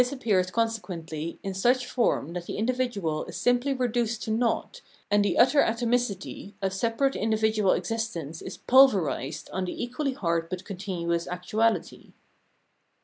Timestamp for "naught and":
4.31-5.23